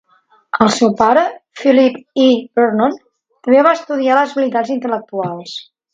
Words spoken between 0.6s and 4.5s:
El seu pare, Philip E. Vernon, també va estudiar les